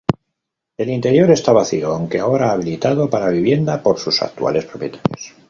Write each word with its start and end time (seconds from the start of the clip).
El 0.77 0.89
interior 0.89 1.29
está 1.29 1.51
vacío, 1.53 1.93
aunque 1.93 2.17
ahora 2.19 2.51
habilitado 2.51 3.07
para 3.11 3.29
vivienda 3.29 3.83
por 3.83 3.99
sus 3.99 4.23
actuales 4.23 4.65
propietarios. 4.65 5.35